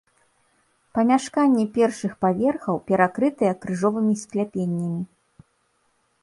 Памяшканні 0.97 1.65
першых 1.75 2.11
паверхаў 2.25 2.75
перакрытыя 2.89 3.53
крыжовымі 3.67 4.13
скляпеннямі. 4.23 5.05